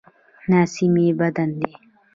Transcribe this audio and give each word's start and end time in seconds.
ناسمي 0.51 1.05
بد 1.19 1.35
دی. 1.59 1.71